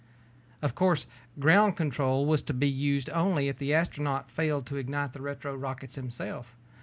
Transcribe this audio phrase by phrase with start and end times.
[0.63, 1.05] Of course,
[1.37, 5.55] ground control was to be used only if the astronaut failed to ignite the retro
[5.55, 6.55] rockets himself.